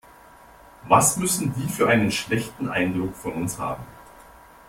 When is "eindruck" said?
2.69-3.15